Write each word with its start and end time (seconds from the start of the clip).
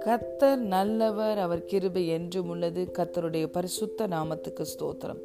கத்தர் 0.00 0.56
நல்லவர் 0.56 1.38
அவர் 1.38 1.64
கிருபை 1.64 2.08
என்றும் 2.08 2.48
உள்ளது. 2.48 2.90
கத்தருடைய 2.98 3.46
பரிசுத்த 3.46 4.06
நாமத்துக்கு 4.06 4.64
ஸ்தோத்திரம். 4.64 5.18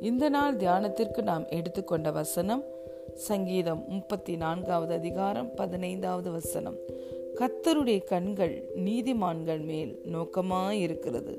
இந்த 0.00 0.28
நாள் 0.28 0.56
தியானத்திற்கு 0.56 1.22
நாம் 1.22 1.46
எடுத்துக்கொண்ட 1.48 2.10
வசனம் 2.10 2.64
சங்கீதம் 3.14 3.84
முப்பத்தி 3.88 4.36
நான்காவது 4.36 4.94
அதிகாரம் 4.94 5.54
பதினைந்தாவது 5.54 6.30
வசனம். 6.30 6.76
கத்தருடைய 7.34 8.04
கண்கள் 8.04 8.64
நீதிமான்கள் 8.76 9.64
மேல் 9.64 10.00
நோக்கமாயிருக்கிறது. 10.12 11.38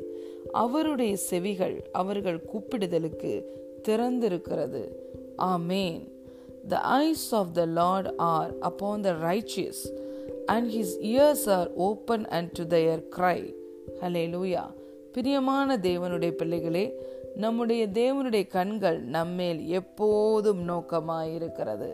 அவருடைய 0.51 1.15
செவிகள் 1.15 1.83
அவர்கள் 1.91 2.45
கூப்பிடுதலுக்கு 2.53 3.43
திறந்திருக்கிறது. 3.87 4.87
ஆமேன். 5.37 6.19
The 6.69 6.79
eyes 6.85 7.33
of 7.33 7.55
the 7.55 7.65
Lord 7.65 8.11
are 8.19 8.51
upon 8.61 9.01
the 9.01 9.15
righteous, 9.15 9.89
and 10.47 10.69
his 10.71 10.99
ears 10.99 11.47
are 11.47 11.69
open 11.75 12.27
unto 12.29 12.63
their 12.67 12.99
cry. 13.09 13.53
ஹலேலூயா 14.01 14.63
பிரியமான 15.11 15.77
தேவனுடைய 15.77 16.31
பிள்ளைகளே 16.31 16.95
நம்முடைய 17.35 17.87
தேவனுடைய 17.87 18.47
கண்கள் 18.47 19.01
நம்மேல் 19.01 19.67
எப்போதும் 19.67 20.69
நோக்கமாயிருக்கிறது. 20.69 21.89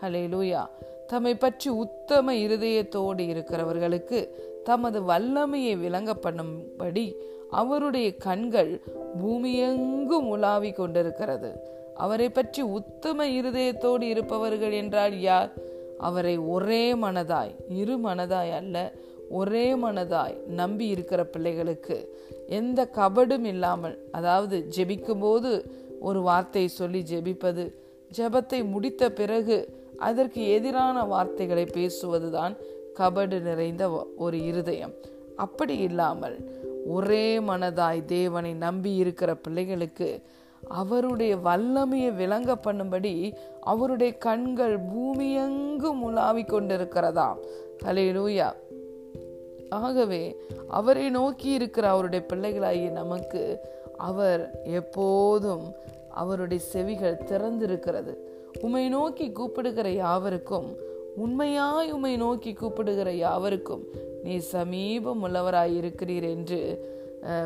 ஹலேலூயா 0.00 0.66
தம்மை 1.06 1.34
பற்றி 1.34 1.70
உத்தம 1.70 2.32
இருதயத்தோடு 2.34 3.24
இருக்கிறவர்களுக்கு 3.34 4.28
தமது 4.64 5.02
வல்லமையை 5.02 5.76
விளங்க 5.76 6.12
பண்ணும்படி 6.12 7.14
அவருடைய 7.50 8.16
கண்கள் 8.16 8.82
பூமியெங்கும் 9.18 10.28
உலாவி 10.28 10.72
கொண்டிருக்கிறது. 10.72 11.72
அவரை 11.94 12.28
பற்றி 12.28 12.62
உத்தம 12.62 13.28
இருதயத்தோடு 13.28 14.02
இருப்பவர்கள் 14.02 14.72
என்றால் 14.72 15.20
யார்? 15.20 15.52
அவரை 15.98 16.38
ஒரே 16.38 16.94
மனதாய் 16.94 17.54
இரு 17.68 17.98
மனதாய் 17.98 18.50
அல்ல 18.50 18.92
ஒரே 19.28 19.74
மனதாய் 19.74 20.46
நம்பி 20.46 20.86
இருக்கிற 20.86 21.24
பிள்ளைகளுக்கு 21.24 22.14
எந்த 22.48 22.88
கபடும் 22.94 23.44
இல்லாமல் 23.44 24.08
அதாவது 24.12 24.68
ஜெபிக்கும் 24.76 25.20
போது 25.20 25.76
ஒரு 26.00 26.20
வார்த்தையை 26.20 26.70
சொல்லி 26.70 27.04
ஜெபிப்பது 27.10 27.74
ஜெபத்தை 28.16 28.70
முடித்த 28.70 29.10
பிறகு 29.10 29.78
அதற்கு 29.98 30.48
எதிரான 30.48 31.04
வார்த்தைகளை 31.04 31.64
பேசுவதுதான் 31.64 32.56
கபடு 32.96 33.40
நிறைந்த 33.40 34.08
ஒரு 34.16 34.44
இருதயம். 34.44 34.92
அப்படி 35.36 35.76
இல்லாமல் 35.78 36.50
ஒரே 36.86 37.38
மனதாய் 37.38 38.04
தேவனை 38.04 38.54
நம்பி 38.54 38.94
இருக்கிற 38.94 39.34
பிள்ளைகளுக்கு 39.34 40.22
அவருடைய 40.68 41.36
வல்லமையை 41.36 42.10
விளங்க 42.10 42.54
பண்ணும்படி 42.54 43.34
அவருடைய 43.60 44.12
கண்கள் 44.18 44.78
பூமியெங்கும் 44.80 46.02
உலாவி 46.02 46.42
கொண்டிருக்கிறதாம். 46.42 47.36
ஹலேலூயா 47.84 48.52
ஆகவே 49.70 50.36
அவரை 50.68 51.10
நோக்கி 51.10 51.50
இருக்கிற 51.50 51.88
அவருடைய 51.88 52.26
பிள்ளைகளாகிய 52.26 52.90
நமக்கு 52.90 53.58
அவர் 53.96 54.60
எப்போதும் 54.64 55.72
அவருடைய 56.10 56.64
செவிகள் 56.64 57.22
திறந்திருக்கிறது. 57.26 58.16
உம்மை 58.60 58.88
நோக்கி 58.88 59.32
கூப்பிடுகிற 59.32 59.90
யாவருக்கும் 59.90 60.76
உண்மையாய் 61.16 61.92
உம்மை 61.92 62.16
நோக்கி 62.16 62.52
கூப்பிடுகிற 62.52 63.12
யாவருக்கும் 63.12 63.84
நீ 64.22 64.38
சமீபம் 64.38 65.24
உள்ளவராய் 65.24 65.76
இருக்கிறீர் 65.76 66.22
என்று 66.22 66.92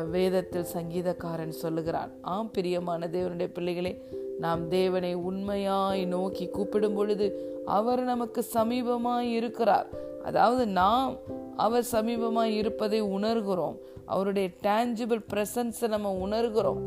வேதத்தில் 0.09 0.71
சங்கீதக்காரன் 0.73 1.53
சொல்லுகிறான் 1.63 2.11
ஆம் 2.21 2.51
பிரியமான 2.51 3.07
தேவனுடைய 3.07 3.49
பிள்ளைகளே 3.53 4.03
நாம் 4.39 4.67
தேவனை 4.67 5.13
உண்மையாய் 5.15 6.05
நோக்கி 6.05 6.47
கூப்பிடும் 6.47 6.93
பொழுது 6.93 7.27
அவர் 7.65 8.03
நமக்கு 8.03 8.45
சமீபமாய் 8.53 9.29
இருக்கிறார். 9.31 9.87
அதாவது 10.23 10.67
நாம் 10.67 11.15
அவர் 11.55 11.85
சமீபமாய் 11.91 12.55
இருப்பதை 12.55 13.03
உணர்கிறோம். 13.03 13.77
அவருடைய 14.05 14.49
டேஞ்சிபிள் 14.63 15.21
பிரசன்ஸை 15.33 15.87
நம்ம 15.87 16.17
உணர்கிறோம். 16.27 16.81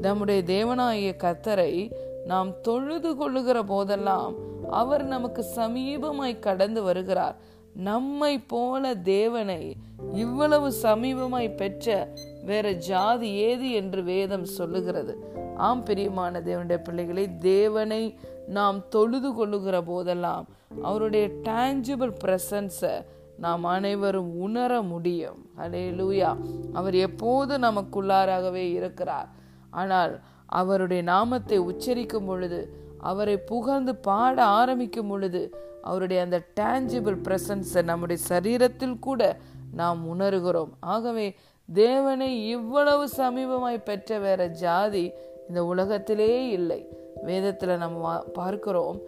நம்முடைய 0.00 0.42
தேவனாகிய 0.42 1.12
கத்தரை 1.16 1.92
நாம் 2.26 2.60
தொழுது 2.60 3.16
கொள்ளுகிற 3.16 3.62
போதெல்லாம் 3.62 4.34
அவர் 4.70 5.04
நமக்கு 5.04 5.44
சமீபமாய் 5.56 6.38
கடந்து 6.38 6.82
வருகிறார். 6.82 7.36
நம்மை 7.74 8.38
போல 8.38 8.94
தேவனை 8.94 9.76
இவ்வளவு 10.14 10.72
சமீபமாய் 10.82 11.56
பெற்ற 11.56 12.08
வேற 12.44 12.72
ஜாதி 12.72 13.34
ஏது 13.34 13.70
என்று 13.70 14.02
வேதம் 14.02 14.44
சொல்லுகிறது. 14.44 15.14
ஆம் 15.56 15.82
பிரியமான 15.82 16.40
தேவனுடைய 16.40 16.76
பிள்ளைகளை 16.76 17.38
தேவனை 17.38 18.14
நாம் 18.48 18.88
தொழுது 18.88 19.34
கொள்ளுகிற 19.34 19.82
போதெல்லாம் 19.82 20.46
அவருடைய 20.82 21.28
டேஞ்சிபிள் 21.28 22.12
பிரசன்ஸை 22.24 23.04
நாம் 23.36 23.64
அனைவரும் 23.64 24.32
உணர 24.36 24.82
முடியும். 24.82 25.46
அலே 25.58 25.84
லூயா 25.90 26.36
அவர் 26.72 26.94
எப்போது 26.94 27.58
நமக்குள்ளாராகவே 27.58 28.72
இருக்கிறார். 28.72 29.28
ஆனால் 29.70 30.20
அவருடைய 30.46 31.02
நாமத்தை 31.02 31.58
உச்சரிக்கும் 31.58 32.26
பொழுது 32.26 32.74
அவரை 32.98 33.36
புகழ்ந்து 33.36 33.94
பாட 33.94 34.44
ஆரம்பிக்கும் 34.44 35.08
பொழுது 35.08 35.54
அவருடைய 35.82 36.22
அந்த 36.22 36.40
டேஞ்சிபிள் 36.60 37.18
பிரசன்ஸை 37.24 37.82
நம்முடைய 37.82 38.22
சரீரத்தில் 38.28 38.98
கூட 38.98 39.36
நாம் 39.72 40.18
உணர்கிறோம். 40.18 40.68
ஆகவே 40.80 41.34
தேவனை 41.72 42.48
இவ்வளவு 42.48 43.08
சமீபமாய் 43.16 43.84
பெற்ற 43.84 44.18
வேற 44.18 44.46
ஜாதி 44.46 45.12
இந்த 45.48 45.64
உலகத்திலே 45.64 46.48
இல்லை. 46.48 46.88
வேதத்துல 47.26 47.76
நம்ம 47.76 48.18
பார்க்கிறோம் 48.18 49.00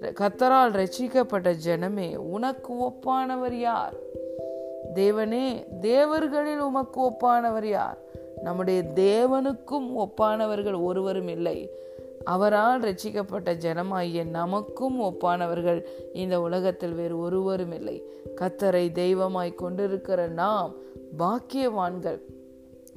கத்தரால் 0.00 0.72
ரசிக்கப்பட்ட 0.72 1.54
ஜனமே 1.66 2.16
உனக்கு 2.16 2.72
ஒப்பானவர் 2.74 3.52
யார்? 3.52 3.94
தேவனே 4.94 5.64
தேவர்களில் 5.80 6.58
உமக்கு 6.58 7.00
ஒப்பானவர் 7.00 7.64
யார்? 7.64 7.98
நம்முடைய 8.42 8.82
தேவனுக்கும் 8.82 9.90
ஒப்பானவர்கள் 9.96 10.82
ஒருவரும் 10.82 11.28
இல்லை. 11.28 11.70
அவரால் 12.24 12.80
ரட்சிக்கப்பட்ட 12.80 13.50
ஜனமாகிய 13.64 14.24
நமக்கும் 14.24 15.00
ஒப்பானவர்கள் 15.00 15.86
இந்த 16.12 16.40
உலகத்தில் 16.40 16.92
வேறு 16.92 17.18
ஒருவரும் 17.18 17.72
இல்லை. 17.72 18.02
கத்தரை 18.36 18.92
தெய்வமாய் 18.92 19.54
கொண்டிருக்கிற 19.54 20.26
நாம் 20.26 20.74
பாக்கியவான்கள். 21.18 22.20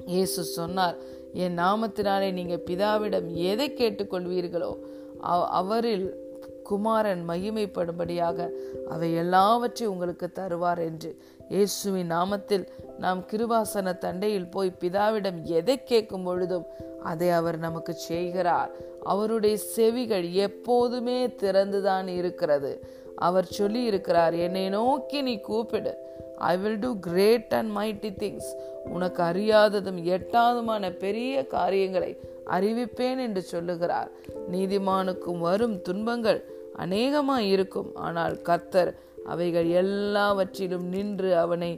இயேசு 0.06 0.42
சொன்னார் 0.42 0.96
என் 1.32 1.58
நாமத்தினாலே 1.58 2.32
நீங்க 2.32 2.56
பிதாவிடம் 2.66 3.26
எதை 3.26 3.70
கேட்டுக்கொள்வீர்களோ 3.70 4.76
அவரில் 5.50 6.22
குமாரன் 6.62 7.28
மகிமைப்படும்படியாக 7.28 8.48
அவை 8.88 9.14
எல்லாவற்றையும் 9.14 9.94
உங்களுக்கு 9.94 10.30
தருவார் 10.34 10.78
என்று 10.78 11.18
இயேசுவின் 11.48 12.10
நாமத்தில் 12.10 12.66
நாம் 12.98 13.24
கிருவாசன 13.32 13.98
தண்டையில் 13.98 14.50
போய் 14.50 14.72
பிதாவிடம் 14.80 15.42
எதை 15.42 15.84
கேட்கும் 15.84 16.24
பொழுதும் 16.24 16.66
அதை 17.02 17.30
அவர் 17.30 17.58
நமக்கு 17.58 17.94
செய்கிறார். 17.94 18.70
அவருடைய 19.02 19.56
செவிகள் 19.56 20.30
எப்போதுமே 20.30 21.26
திறந்துதான் 21.26 22.06
இருக்கிறது. 22.06 22.88
அவர் 23.16 23.44
சொல்லி 23.44 23.82
இருக்கிறார் 23.84 24.34
என்னை 24.34 24.68
நோக்கி 24.68 25.22
நீ 25.22 25.40
கூப்பிடு. 25.40 25.96
I 26.36 26.56
will 26.56 26.78
do 26.78 26.98
great 26.98 27.54
and 27.54 27.76
mighty 27.76 28.10
things 28.16 28.50
உனக்கு 28.84 29.22
அறியாததும் 29.22 30.00
எட்டாதுமான 30.04 30.98
பெரிய 30.98 31.46
காரியங்களை 31.46 32.20
அறிவிப்பேன் 32.46 33.20
என்று 33.20 33.42
சொல்லுகிறார். 33.42 34.10
நீதிமானுக்கும் 34.52 35.38
வரும் 35.38 35.82
துன்பங்கள் 35.82 36.44
அநேகமாக 36.76 37.42
இருக்கும். 37.42 37.90
ஆனால் 38.06 38.42
கர்த்தர் 38.42 38.90
அவைகள் 39.32 39.68
எல்லாவற்றிலும் 39.82 40.88
நின்று 40.94 41.36
அவனை 41.36 41.70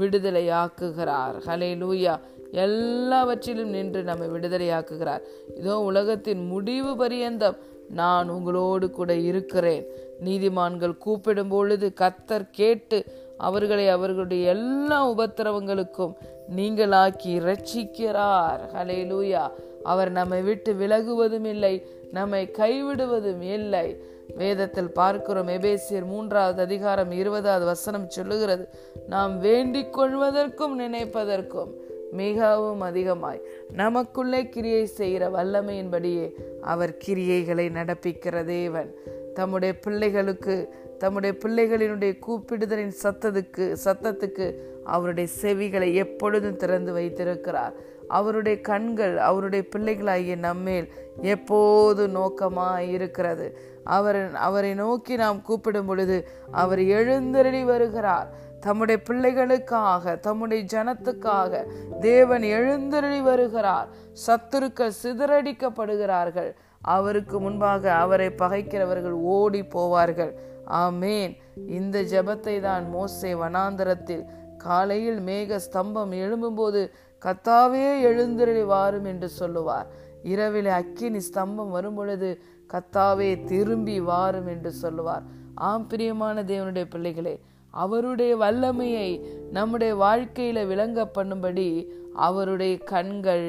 விடுதலையாக்குகிறார். 0.00 1.36
ஹலே 1.46 1.70
லூயா 1.82 2.14
எல்லாவற்றிலும் 2.50 3.72
நின்று 3.76 4.02
நம்மை 4.02 4.28
விடுதலையாக்குகிறார். 4.28 5.22
இதோ 5.58 5.76
உலகத்தின் 5.78 6.42
முடிவு 6.46 6.96
பரியந்தம். 6.96 7.58
நான் 7.90 8.28
உங்களோடு 8.28 8.86
கூட 8.90 9.12
இருக்கிறேன். 9.30 9.84
நீதிமான்கள் 10.24 10.94
கூப்பிடும் 10.98 11.48
பொழுது 11.48 11.86
கத்தர் 12.00 12.46
கேட்டு 12.50 12.98
அவர்களை 13.38 13.88
அவர்களுடைய 13.88 14.42
எல்லா 14.56 14.98
உபத்திரவங்களுக்கும் 15.10 16.14
நீங்களாக்கி 16.56 17.32
ரட்சிக்கிறார் 17.48 18.60
ஹலே 18.74 18.98
லூயா 19.10 19.44
அவர் 19.84 20.10
நம்மை 20.10 20.42
விட்டு 20.42 20.72
விலகுவதும் 20.72 21.44
இல்லை 21.44 21.86
நம்மை 22.12 22.50
கைவிடுவதும் 22.58 23.40
இல்லை. 23.40 24.12
வேதத்தில் 24.36 24.92
பார்க்கிறோம் 24.92 25.48
எபேசியர் 25.48 26.06
மூன்றாவது 26.06 26.60
அதிகாரம் 26.62 27.10
இருபதாவது 27.10 27.64
வசனம் 27.64 28.10
சொல்லுகிறது 28.10 28.68
நாம் 29.08 29.38
வேண்டிக் 29.38 29.98
கொள்வதற்கும் 29.98 30.78
நினைப்பதற்கும் 30.78 31.72
மிகவும் 32.12 32.80
அதிகமாய் 32.80 33.42
நமக்குள்ளே 33.72 34.48
கிரியை 34.48 34.86
செய்கிற 34.86 35.28
வல்லமையின்படியே 35.28 36.32
அவர் 36.60 36.96
கிரியைகளை 37.06 37.66
நடப்பிக்கிற 37.70 38.44
தேவன். 38.44 38.94
தம்முடைய 39.34 39.78
பிள்ளைகளுக்கு 39.78 40.74
தம்முடைய 40.98 41.36
பிள்ளைகளினுடைய 41.38 42.18
கூப்பிடுதலின் 42.26 42.94
சத்தத்துக்கு 43.02 43.76
சத்தத்துக்கு 43.84 44.54
அவருடைய 44.84 45.28
செவிகளை 45.40 45.94
எப்பொழுதும் 45.94 46.56
திறந்து 46.56 46.92
வைத்திருக்கிறார். 46.92 47.72
அவருடைய 48.08 48.60
கண்கள் 48.60 49.16
அவருடைய 49.16 49.64
பிள்ளைகளாகிய 49.76 50.36
நம்மேல் 50.36 50.92
எப்போது 51.22 52.08
நோக்கமாக 52.08 52.82
இருக்கிறது. 52.82 53.58
அவர் 53.84 54.34
அவரை 54.34 54.74
நோக்கி 54.74 55.16
நாம் 55.16 55.42
கூப்பிடும் 55.42 55.86
பொழுது 55.86 56.28
அவர் 56.50 56.82
எழுந்தருளி 56.82 57.64
வருகிறார். 57.64 58.28
தம்முடைய 58.60 59.02
பிள்ளைகளுக்காக 59.10 60.18
தம்முடைய 60.18 60.64
ஜனத்துக்காக 60.74 61.64
தேவன் 62.00 62.42
எழுந்தருளி 62.42 63.20
வருகிறார். 63.20 63.88
சத்துருக்கள் 64.26 64.98
சிதறடிக்கப்படுகிறார்கள். 65.02 66.54
அவருக்கு 66.80 67.40
முன்பாக 67.40 67.92
அவரை 67.92 68.26
பகைக்கிறவர்கள் 68.26 69.18
ஓடி 69.36 69.60
போவார்கள். 69.60 70.32
ஆமேன். 70.66 71.32
இந்த 71.66 72.02
ஜெபத்தை 72.02 72.60
தான் 72.60 72.84
மோசே 72.90 73.34
வனாந்தரத்தில் 73.34 74.24
காலையில் 74.56 75.20
மேக 75.20 75.58
ஸ்தம்பம் 75.66 76.12
எழும்பும்போது 76.24 76.90
கத்தாவே 77.22 77.86
எழுந்திரளி 78.10 78.64
வாரும் 78.66 79.04
என்று 79.04 79.28
சொல்லுவார். 79.28 79.88
இரவிலே 80.22 80.70
அக்கினி 80.70 81.20
ஸ்தம்பம் 81.28 81.70
வரும்பொழுது 81.70 82.28
கத்தாவே 82.72 83.44
திரும்பி 83.44 84.00
வாரும் 84.00 84.46
என்று 84.46 84.72
சொல்லுவார். 84.72 85.22
ஆம் 85.54 85.86
பிரியமான 85.86 86.42
தேவனுடைய 86.42 86.86
பிள்ளைகளே 86.94 87.34
அவருடைய 87.74 88.36
வல்லமையை 88.36 89.08
நம்முடைய 89.50 89.92
வாழ்க்கையில 89.94 90.66
விளங்க 90.66 91.10
பண்ணும்படி 91.16 91.68
அவருடைய 92.12 92.78
கண்கள் 92.78 93.46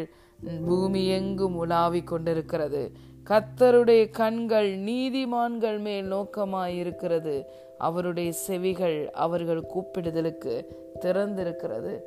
பூமி 0.66 1.08
எங்கும் 1.08 1.56
உலாவிக் 1.56 2.08
கொண்டிருக்கிறது. 2.08 2.92
கத்தருடைய 3.30 4.10
கண்கள் 4.10 4.80
நீதிமான்கள் 4.80 5.80
மேல் 5.80 6.14
நோக்கமாயிருக்கிறது. 6.14 7.46
அவருடைய 7.78 8.32
செவிகள் 8.32 9.12
அவர்கள் 9.12 9.64
கூப்பிடுதலுக்கு 9.76 10.66
திறந்திருக்கிறது. 11.02 12.00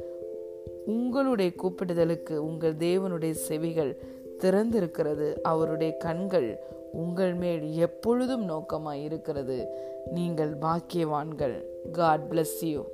உங்களுடைய 0.86 1.50
கூப்பிடுதலுக்கு 1.62 2.36
உங்கள் 2.36 2.74
தேவனுடைய 2.74 3.30
செவிகள் 3.30 3.98
திறந்திருக்கிறது. 4.38 5.40
அவருடைய 5.42 5.96
கண்கள் 5.96 6.58
உங்கள் 6.92 7.34
மேல் 7.34 7.74
எப்பொழுதும் 7.76 8.48
நோக்கமாயிருக்கிறது. 8.48 9.66
நீங்கள் 10.10 10.56
பாக்கியவான்கள். 10.58 11.62
God 11.92 12.20
bless 12.30 12.64
you 12.64 12.84